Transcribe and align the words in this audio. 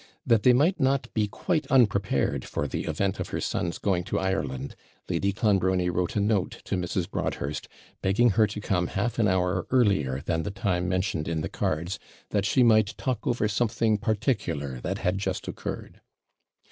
That 0.25 0.41
they 0.41 0.51
might 0.51 0.79
not 0.79 1.13
be 1.13 1.27
quite 1.27 1.67
unprepared 1.67 2.43
for 2.43 2.67
the 2.67 2.85
event 2.85 3.19
of 3.19 3.29
her 3.29 3.39
son's 3.39 3.77
going 3.77 4.03
to 4.05 4.17
Ireland, 4.17 4.75
Lady 5.07 5.31
Clonbrony 5.31 5.91
wrote 5.91 6.15
a 6.15 6.19
note 6.19 6.59
to 6.65 6.75
Mrs. 6.75 7.07
Broadhurst, 7.07 7.67
begging 8.01 8.31
her 8.31 8.47
to 8.47 8.59
come 8.59 8.87
half 8.87 9.19
an 9.19 9.27
hour 9.27 9.67
earlier 9.69 10.19
than 10.25 10.41
the 10.41 10.49
time 10.49 10.89
mentioned 10.89 11.27
in 11.27 11.41
the 11.41 11.49
cards, 11.49 11.99
'that 12.31 12.45
she 12.47 12.63
might 12.63 12.97
talk 12.97 13.27
over 13.27 13.47
something 13.47 13.99
PARTICULAR 13.99 14.81
that 14.81 14.97
had 14.97 15.19
just 15.19 15.47
occurred.' 15.47 16.01